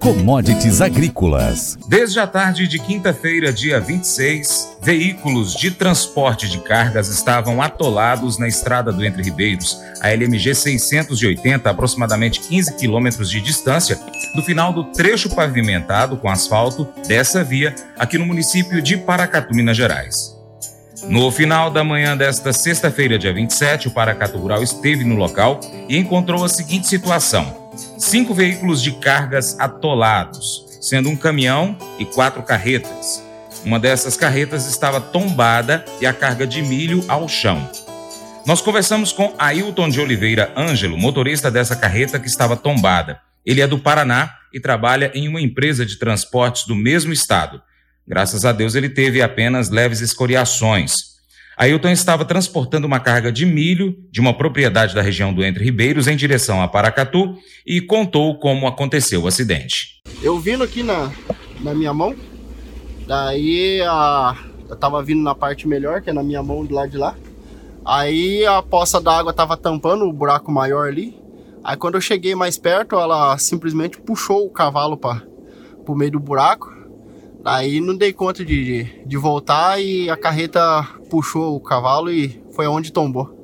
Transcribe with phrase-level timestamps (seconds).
[0.00, 1.76] Commodities Agrícolas.
[1.86, 8.48] Desde a tarde de quinta-feira, dia 26, veículos de transporte de cargas estavam atolados na
[8.48, 14.00] estrada do Entre Ribeiros, a LMG 680, aproximadamente 15 quilômetros de distância
[14.34, 19.76] do final do trecho pavimentado com asfalto dessa via aqui no município de Paracatu, Minas
[19.76, 20.34] Gerais.
[21.08, 25.60] No final da manhã desta sexta-feira, dia 27, o Paracatu Rural esteve no local
[25.90, 27.59] e encontrou a seguinte situação
[27.98, 33.22] cinco veículos de cargas atolados, sendo um caminhão e quatro carretas.
[33.64, 37.70] Uma dessas carretas estava tombada e a carga de milho ao chão.
[38.46, 43.20] Nós conversamos com Ailton de Oliveira Ângelo, motorista dessa carreta que estava tombada.
[43.44, 47.60] Ele é do Paraná e trabalha em uma empresa de transportes do mesmo estado.
[48.08, 51.19] Graças a Deus ele teve apenas leves escoriações.
[51.60, 56.08] Ailton estava transportando uma carga de milho de uma propriedade da região do Entre Ribeiros
[56.08, 57.36] em direção a Paracatu
[57.66, 60.00] e contou como aconteceu o acidente.
[60.22, 61.12] Eu vindo aqui na,
[61.60, 62.16] na minha mão,
[63.06, 64.38] daí a,
[64.70, 67.14] eu tava vindo na parte melhor, que é na minha mão do lado de lá.
[67.84, 71.14] Aí a poça d'água tava tampando o buraco maior ali.
[71.62, 75.22] Aí quando eu cheguei mais perto, ela simplesmente puxou o cavalo para
[75.86, 76.79] o meio do buraco.
[77.44, 82.66] Aí não dei conta de, de voltar e a carreta puxou o cavalo e foi
[82.66, 83.38] aonde tombou.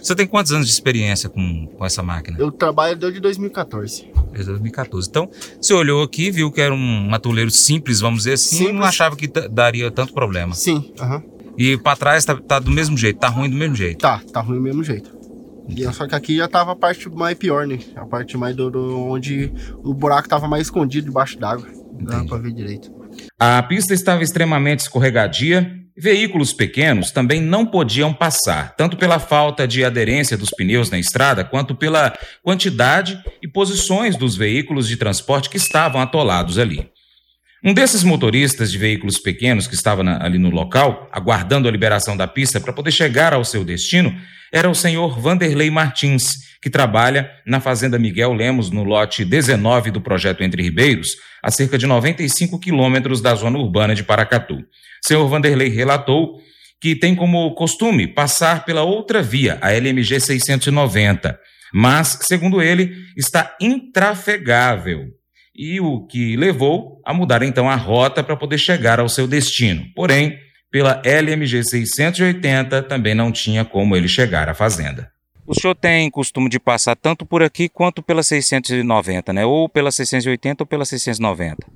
[0.00, 2.36] Você tem quantos anos de experiência com, com essa máquina?
[2.38, 4.10] Eu trabalho desde 2014.
[4.32, 5.08] Desde 2014.
[5.08, 8.74] Então, você olhou aqui, viu que era um atoleiro simples, vamos dizer assim, simples.
[8.74, 10.54] e não achava que daria tanto problema.
[10.54, 11.16] Sim, aham.
[11.16, 11.34] Uhum.
[11.56, 14.00] E para trás tá, tá, do mesmo jeito, tá ruim do mesmo jeito?
[14.00, 15.16] Tá, tá ruim do mesmo jeito.
[15.68, 17.78] E, só que aqui já tava a parte mais pior, né?
[17.96, 21.66] A parte mais do, do onde o buraco tava mais escondido debaixo d'água.
[21.98, 22.92] Não dava pra ver direito.
[23.38, 29.66] A pista estava extremamente escorregadia e veículos pequenos também não podiam passar, tanto pela falta
[29.66, 35.48] de aderência dos pneus na estrada, quanto pela quantidade e posições dos veículos de transporte
[35.48, 36.93] que estavam atolados ali.
[37.66, 42.14] Um desses motoristas de veículos pequenos que estava na, ali no local, aguardando a liberação
[42.14, 44.14] da pista para poder chegar ao seu destino,
[44.52, 50.00] era o senhor Vanderlei Martins, que trabalha na Fazenda Miguel Lemos, no lote 19 do
[50.02, 54.58] projeto Entre Ribeiros, a cerca de 95 quilômetros da zona urbana de Paracatu.
[55.02, 56.38] Senhor Vanderlei relatou
[56.78, 61.40] que tem como costume passar pela outra via, a LMG 690,
[61.72, 65.08] mas, segundo ele, está intrafegável.
[65.54, 69.84] E o que levou a mudar então a rota para poder chegar ao seu destino.
[69.94, 70.36] Porém,
[70.70, 75.12] pela LMG 680 também não tinha como ele chegar à fazenda.
[75.46, 79.44] O senhor tem costume de passar tanto por aqui quanto pela 690, né?
[79.44, 81.66] Ou pela 680 ou pela 690?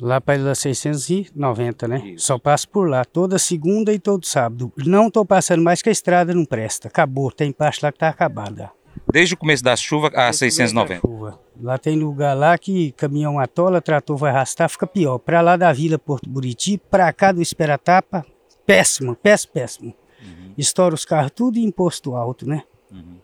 [0.00, 2.02] Lá para 690, né?
[2.04, 2.26] Isso.
[2.26, 4.72] Só passo por lá, toda segunda e todo sábado.
[4.76, 6.88] Não estou passando mais que a estrada não presta.
[6.88, 8.70] Acabou, tem parte lá que está acabada.
[9.10, 11.00] Desde o começo da chuva a Desde 690?
[11.00, 11.40] Chuva.
[11.60, 15.18] Lá tem lugar lá que caminhão atola, trator vai arrastar, fica pior.
[15.18, 18.24] Para lá da Vila Porto Buriti, para cá do Esperatapa,
[18.66, 19.94] péssimo, péssimo, péssimo.
[20.22, 20.54] Uhum.
[20.56, 22.62] Estoura os carros tudo em imposto alto, né?
[22.90, 23.18] Uhum.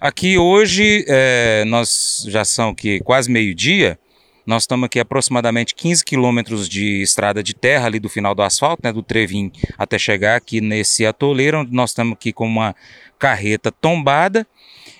[0.00, 3.98] Aqui hoje, é, nós já são que quase meio-dia,
[4.48, 8.80] nós estamos aqui aproximadamente 15 quilômetros de estrada de terra ali do final do asfalto,
[8.82, 12.74] né, do Trevim até chegar aqui nesse atoleiro, onde nós estamos aqui com uma
[13.18, 14.46] carreta tombada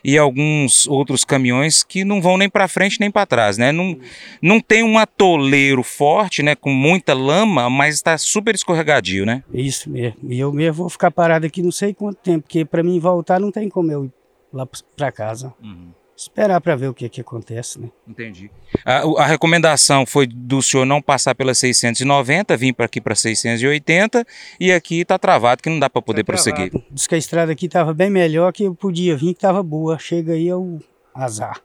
[0.04, 3.72] e alguns outros caminhões que não vão nem para frente nem para trás, né?
[3.72, 3.98] Não,
[4.42, 9.42] não tem um atoleiro forte, né, com muita lama, mas está super escorregadio, né?
[9.50, 10.30] Isso mesmo.
[10.30, 13.40] E eu mesmo vou ficar parado aqui não sei quanto tempo, porque para mim voltar
[13.40, 14.12] não tem como eu ir
[14.52, 15.54] lá para casa.
[15.62, 17.88] Uhum esperar para ver o que, que acontece, né?
[18.06, 18.50] Entendi.
[18.84, 24.26] A, a, recomendação foi do senhor não passar pela 690, vir para aqui para 680
[24.58, 26.72] e aqui está travado que não dá para poder tá prosseguir.
[26.90, 29.96] Diz que a estrada aqui estava bem melhor, que eu podia vir, que estava boa.
[29.98, 30.80] Chega aí é o
[31.14, 31.60] azar.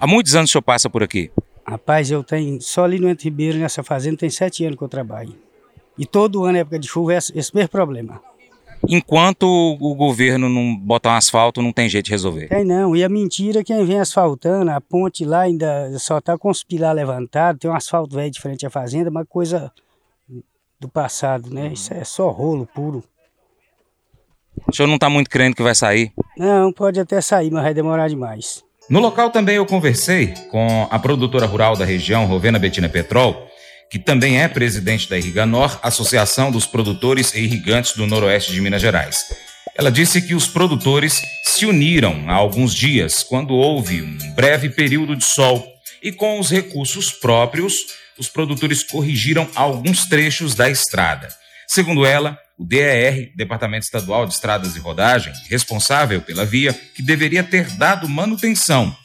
[0.00, 1.30] Há muitos anos o senhor passa por aqui?
[1.66, 4.88] Rapaz, eu tenho, só ali no Entre Ribeiro, nessa fazenda, tem sete anos que eu
[4.88, 5.34] trabalho.
[5.98, 8.20] E todo ano, época de chuva, é esse mesmo problema.
[8.88, 12.48] Enquanto o governo não botar um asfalto, não tem jeito de resolver.
[12.48, 12.96] Tem não.
[12.96, 16.64] E a mentira é quem vem asfaltando, a ponte lá ainda só está com os
[16.64, 19.72] pilar levantados, tem um asfalto velho de frente à fazenda, uma coisa
[20.80, 21.70] do passado, né?
[21.72, 23.04] Isso é só rolo puro.
[24.66, 26.12] O senhor não está muito crendo que vai sair?
[26.36, 28.64] Não, pode até sair, mas vai demorar demais.
[28.90, 33.46] No local também eu conversei com a produtora rural da região, Rovena Betina Petrol,
[33.92, 38.80] que também é presidente da Irriganor, Associação dos Produtores e Irrigantes do Noroeste de Minas
[38.80, 39.26] Gerais.
[39.76, 45.14] Ela disse que os produtores se uniram há alguns dias, quando houve um breve período
[45.14, 45.62] de sol,
[46.02, 47.74] e com os recursos próprios,
[48.18, 51.28] os produtores corrigiram alguns trechos da estrada.
[51.68, 57.44] Segundo ela, o DER, Departamento Estadual de Estradas e Rodagem, responsável pela via, que deveria
[57.44, 58.96] ter dado manutenção,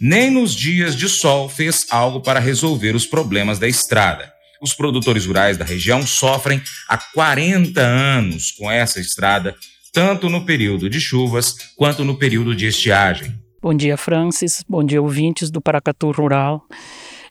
[0.00, 4.32] nem nos dias de sol fez algo para resolver os problemas da estrada.
[4.62, 9.54] Os produtores rurais da região sofrem há 40 anos com essa estrada,
[9.92, 13.34] tanto no período de chuvas quanto no período de estiagem.
[13.60, 14.64] Bom dia, Francis.
[14.66, 16.64] Bom dia, ouvintes do Paracatu Rural.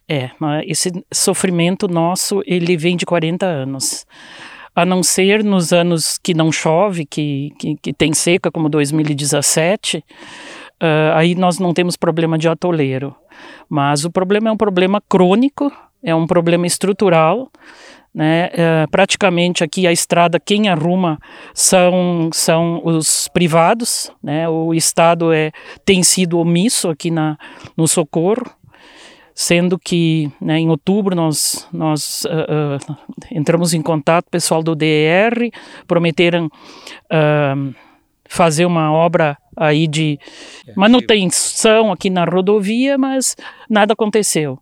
[0.08, 0.32] É,
[0.66, 4.06] esse sofrimento nosso, ele vem de 40 anos.
[4.76, 10.04] A não ser nos anos que não chove, que, que, que tem seca, como 2017,
[10.82, 13.16] uh, aí nós não temos problema de atoleiro.
[13.70, 15.72] Mas o problema é um problema crônico,
[16.04, 17.52] é um problema estrutural,
[18.14, 18.50] né?
[18.54, 21.20] É, praticamente aqui a estrada quem arruma
[21.54, 24.50] são, são os privados, né?
[24.50, 25.52] o Estado é,
[25.86, 27.38] tem sido omisso aqui na,
[27.78, 28.46] no socorro,
[29.36, 32.98] sendo que né, em outubro nós, nós uh, uh,
[33.32, 35.50] entramos em contato pessoal do DR,
[35.88, 37.74] prometeram uh,
[38.28, 40.18] fazer uma obra aí de
[40.76, 43.36] manutenção aqui na rodovia, mas
[43.70, 44.58] nada aconteceu.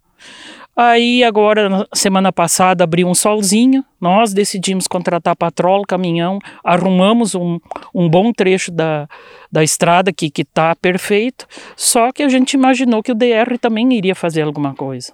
[0.79, 7.57] Aí agora, semana passada, abriu um solzinho, nós decidimos contratar patrol, caminhão, arrumamos um,
[7.95, 9.07] um bom trecho da,
[9.51, 14.13] da estrada que está perfeito, só que a gente imaginou que o DR também iria
[14.13, 15.13] fazer alguma coisa.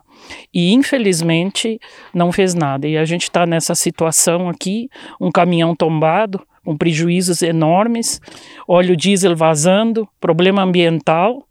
[0.53, 1.79] E infelizmente
[2.13, 2.85] não fez nada.
[2.85, 4.89] E a gente está nessa situação aqui,
[5.19, 8.21] um caminhão tombado, com prejuízos enormes,
[8.67, 11.45] óleo diesel vazando, problema ambiental,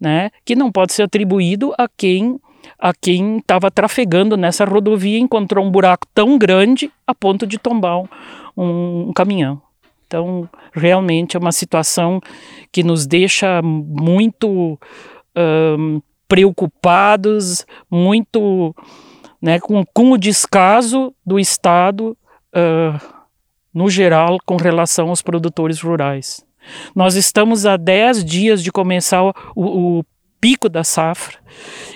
[0.00, 2.38] né, que não pode ser atribuído a quem
[2.78, 7.98] a quem estava trafegando nessa rodovia encontrou um buraco tão grande a ponto de tombar
[7.98, 8.08] um,
[8.56, 9.60] um, caminhão.
[10.06, 12.20] Então, realmente é uma situação
[12.72, 14.78] que nos deixa muito
[15.36, 18.74] um, preocupados, muito
[19.40, 22.16] né, com, com o descaso do Estado
[22.54, 23.13] uh,
[23.74, 26.44] no geral com relação aos produtores rurais.
[26.94, 29.32] Nós estamos há 10 dias de começar o,
[29.98, 30.04] o
[30.40, 31.38] pico da safra.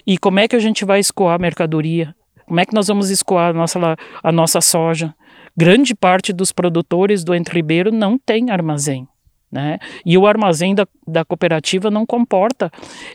[0.06, 2.14] E como é que a gente vai escoar a mercadoria?
[2.46, 5.14] Como é que nós vamos escoar a nossa, a nossa soja?
[5.56, 9.06] Grande parte dos produtores do Entre Ribeiro não tem armazém.
[9.50, 9.78] Né?
[10.04, 12.70] E o armazém da, da cooperativa não comporta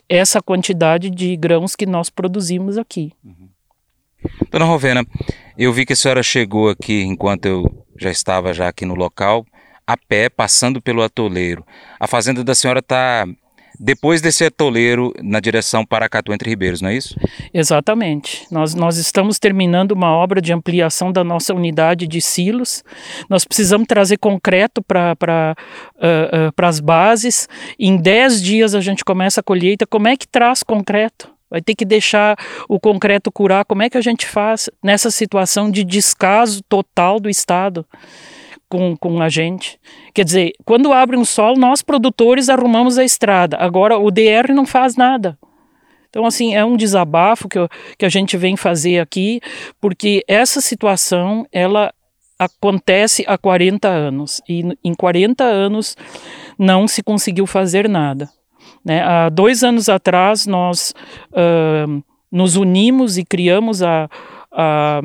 [0.08, 3.12] essa quantidade de grãos que nós produzimos aqui.
[3.24, 3.48] Uhum.
[4.50, 5.06] Dona Rovena,
[5.56, 9.44] eu vi que a senhora chegou aqui enquanto eu já estava já aqui no local,
[9.86, 11.64] a pé, passando pelo atoleiro.
[12.00, 13.26] A fazenda da senhora está
[13.78, 17.16] depois desse atoleiro na direção Paracatu entre Ribeiros, não é isso?
[17.52, 18.46] Exatamente.
[18.50, 22.84] Nós, nós estamos terminando uma obra de ampliação da nossa unidade de silos.
[23.28, 25.56] Nós precisamos trazer concreto para pra,
[25.96, 27.48] uh, uh, as bases.
[27.78, 29.86] Em 10 dias a gente começa a colheita.
[29.86, 31.33] Como é que traz concreto?
[31.54, 32.36] Vai ter que deixar
[32.68, 33.64] o concreto curar.
[33.64, 37.86] Como é que a gente faz nessa situação de descaso total do Estado?
[38.68, 39.78] com, com a gente.
[40.12, 43.56] Quer dizer, quando abre um sol, nós produtores arrumamos a estrada.
[43.60, 45.38] Agora o DR não faz nada.
[46.10, 49.40] Então, assim, é um desabafo que, eu, que a gente vem fazer aqui,
[49.80, 51.94] porque essa situação, ela
[52.36, 54.42] acontece há 40 anos.
[54.48, 55.96] E em 40 anos
[56.58, 58.28] não se conseguiu fazer nada.
[58.84, 59.02] Né?
[59.02, 60.94] Há dois anos atrás, nós
[61.30, 64.08] uh, nos unimos e criamos a,
[64.50, 65.00] a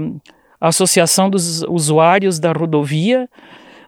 [0.60, 3.30] Associação dos Usuários da Rodovia,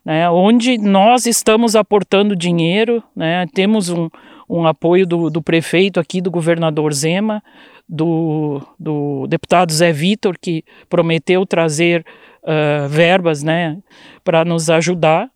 [0.06, 4.10] né, onde nós estamos aportando dinheiro, né, temos um,
[4.50, 7.44] um apoio do, do, prefeito aqui, do governador Zema,
[7.88, 12.06] do, do deputado Zé Vitor, que prometeu trazer
[12.44, 13.78] uh, verbas né,
[14.24, 15.30] para nos ajudar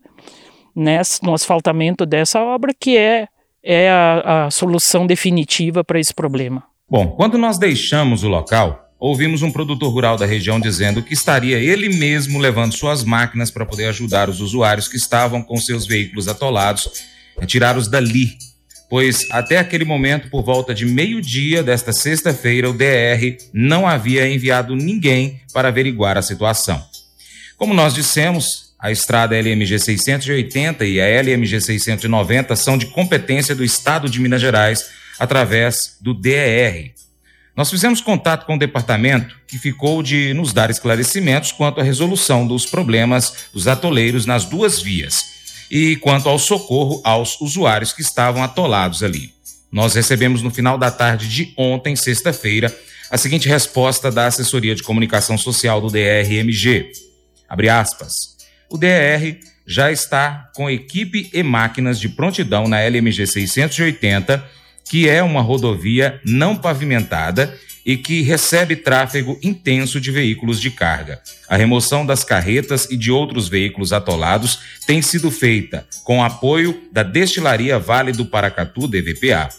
[0.76, 3.28] nesse, no asfaltamento dessa obra, que é,
[3.66, 6.64] é a, a solução definitiva para esse problema.
[6.88, 11.58] Bom, quando nós deixamos o local, ouvimos um produtor rural da região dizendo que estaria
[11.58, 16.28] ele mesmo levando suas máquinas para poder ajudar os usuários que estavam com seus veículos
[16.28, 16.90] atolados
[17.42, 18.38] a tirá-los dali,
[18.90, 24.76] pois até aquele momento, por volta de meio-dia desta sexta-feira, o DR não havia enviado
[24.76, 26.82] ninguém para averiguar a situação.
[27.58, 33.64] Como nós dissemos, a estrada LMG 680 e a LMG 690 são de competência do
[33.64, 36.94] Estado de Minas Gerais através do DR,
[37.56, 42.46] nós fizemos contato com o departamento que ficou de nos dar esclarecimentos quanto à resolução
[42.46, 45.24] dos problemas dos atoleiros nas duas vias
[45.72, 49.34] e quanto ao socorro aos usuários que estavam atolados ali.
[49.72, 52.78] Nós recebemos no final da tarde de ontem, sexta-feira,
[53.10, 56.92] a seguinte resposta da Assessoria de Comunicação Social do DRMG.
[57.48, 58.35] Abre aspas.
[58.70, 64.56] O DR já está com equipe e máquinas de prontidão na LMG 680
[64.88, 71.22] que é uma rodovia não pavimentada e que recebe tráfego intenso de veículos de carga.
[71.48, 77.04] A remoção das carretas e de outros veículos atolados tem sido feita com apoio da
[77.04, 79.50] Destilaria Vale do Paracatu, DVPA.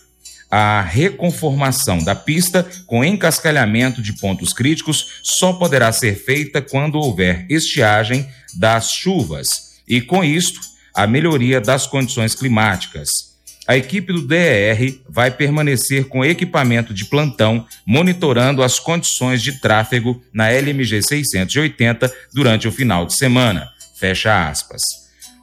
[0.50, 7.46] A reconformação da pista com encascalhamento de pontos críticos só poderá ser feita quando houver
[7.50, 10.60] estiagem das chuvas e, com isto,
[10.94, 13.36] a melhoria das condições climáticas.
[13.68, 20.22] A equipe do DER vai permanecer com equipamento de plantão, monitorando as condições de tráfego
[20.32, 23.68] na LMG 680 durante o final de semana.
[23.98, 24.82] Fecha aspas.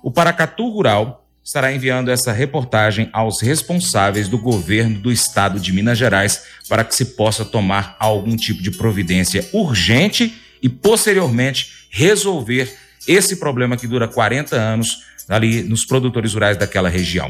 [0.02, 5.98] O Paracatu Rural estará enviando essa reportagem aos responsáveis do governo do estado de Minas
[5.98, 12.74] Gerais para que se possa tomar algum tipo de providência urgente e, posteriormente, resolver
[13.08, 17.30] esse problema que dura 40 anos ali nos produtores rurais daquela região.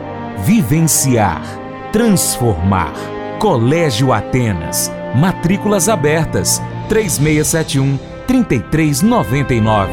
[0.45, 1.41] vivenciar,
[1.91, 2.93] transformar.
[3.39, 4.91] Colégio Atenas.
[5.15, 6.61] Matrículas abertas.
[6.89, 9.91] 3671 3399.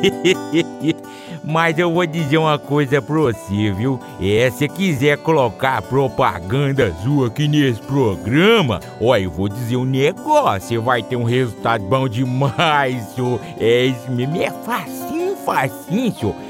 [1.44, 3.98] Mas eu vou dizer uma coisa pra você, viu?
[4.20, 10.82] É, se quiser colocar propaganda sua aqui nesse programa, ó, eu vou dizer um negócio,
[10.82, 13.40] vai ter um resultado bom demais, senhor.
[13.58, 16.49] É isso mesmo, é facinho, facinho, senhor.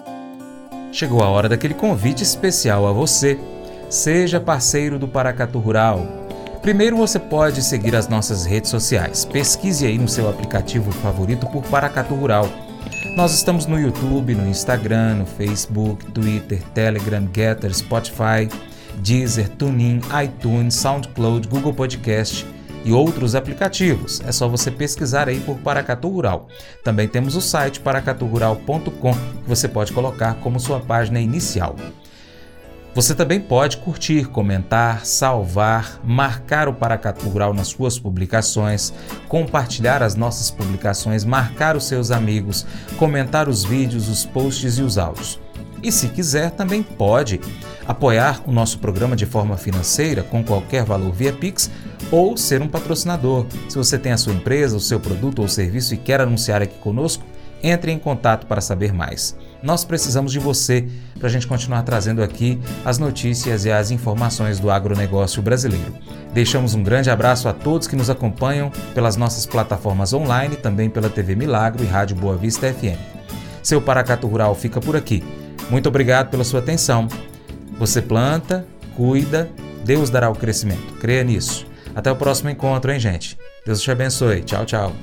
[0.91, 3.39] Chegou a hora daquele convite especial a você.
[3.89, 6.05] Seja parceiro do Paracatu Rural.
[6.61, 9.25] Primeiro você pode seguir as nossas redes sociais.
[9.25, 12.47] Pesquise aí no seu aplicativo favorito por Paracatu Rural.
[13.15, 18.49] Nós estamos no YouTube, no Instagram, no Facebook, Twitter, Telegram, Getter, Spotify,
[18.97, 22.45] Deezer, TuneIn, iTunes, SoundCloud, Google Podcast
[22.83, 24.21] e outros aplicativos.
[24.25, 26.47] É só você pesquisar aí por Paracatu Rural.
[26.83, 31.75] Também temos o site paracaturural.com que você pode colocar como sua página inicial.
[32.93, 38.93] Você também pode curtir, comentar, salvar, marcar o Paracatu Rural nas suas publicações,
[39.29, 42.65] compartilhar as nossas publicações, marcar os seus amigos,
[42.97, 45.39] comentar os vídeos, os posts e os áudios.
[45.81, 47.39] E se quiser, também pode
[47.87, 51.71] apoiar o nosso programa de forma financeira com qualquer valor via Pix
[52.11, 53.45] ou ser um patrocinador.
[53.69, 56.77] Se você tem a sua empresa, o seu produto ou serviço e quer anunciar aqui
[56.79, 57.23] conosco,
[57.63, 59.35] entre em contato para saber mais.
[59.61, 60.87] Nós precisamos de você
[61.19, 65.93] para a gente continuar trazendo aqui as notícias e as informações do agronegócio brasileiro.
[66.33, 71.09] Deixamos um grande abraço a todos que nos acompanham pelas nossas plataformas online, também pela
[71.09, 72.99] TV Milagro e Rádio Boa Vista FM.
[73.61, 75.23] Seu Paracato Rural fica por aqui.
[75.69, 77.07] Muito obrigado pela sua atenção.
[77.77, 78.65] Você planta,
[78.95, 79.49] cuida,
[79.85, 80.93] Deus dará o crescimento.
[80.99, 81.70] Creia nisso.
[81.95, 83.37] Até o próximo encontro, hein, gente?
[83.65, 84.41] Deus te abençoe.
[84.41, 84.93] Tchau, tchau.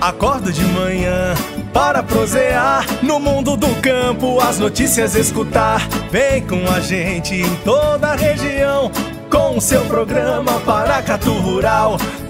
[0.00, 1.34] Acordo de manhã
[1.72, 5.80] para prosear no mundo do campo, as notícias escutar.
[6.10, 8.92] Vem com a gente em toda a região
[9.30, 11.96] com o seu programa Paracatu Rural.